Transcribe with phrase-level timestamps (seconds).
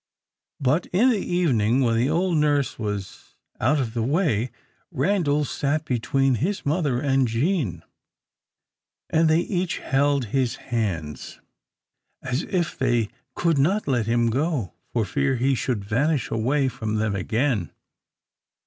[0.59, 4.49] But in the evening, when the old nurse was out of the way,
[4.89, 7.83] Randal sat between his mother and Jean,
[9.11, 11.39] and they each held his hands,
[12.23, 16.95] as if they could not let him go, for fear he should vanish away from
[16.95, 17.71] them again.